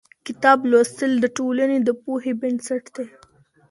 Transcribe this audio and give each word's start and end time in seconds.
کتاب 0.27 0.57
لوستل 0.71 1.11
د 1.19 1.25
ټولنې 1.37 1.77
د 1.87 1.89
پوهې 2.03 2.31
بنسټ 2.41 2.83
دی. 2.95 3.07